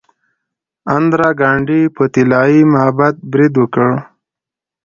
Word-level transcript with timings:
اندرا 0.95 1.29
ګاندي 1.39 1.81
په 1.95 2.03
طلایی 2.13 2.61
معبد 2.73 3.15
برید 3.31 3.53
وکړ. 3.57 3.89